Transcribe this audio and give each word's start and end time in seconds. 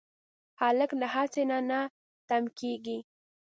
هلک 0.61 0.91
له 1.01 1.07
هڅې 1.15 1.43
نه 1.51 1.57
نه 1.69 1.79
تم 2.27 2.43
کېږي. 2.59 2.97